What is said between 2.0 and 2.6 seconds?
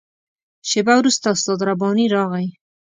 راغی.